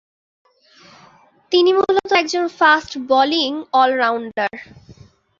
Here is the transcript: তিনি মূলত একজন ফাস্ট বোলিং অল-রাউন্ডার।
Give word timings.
তিনি 1.51 1.69
মূলত 1.77 2.09
একজন 2.21 2.45
ফাস্ট 2.57 2.91
বোলিং 3.09 3.51
অল-রাউন্ডার। 3.73 4.53